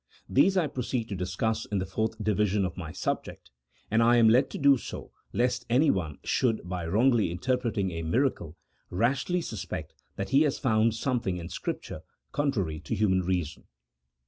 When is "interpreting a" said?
7.29-8.01